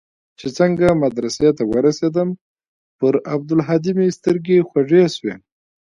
[0.39, 2.29] چې څنگه مدرسې ته ورسېدم
[2.99, 5.33] پر عبدالهادي مې سترګې خوږې سوې.